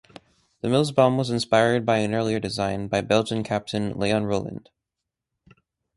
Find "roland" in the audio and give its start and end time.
4.25-4.71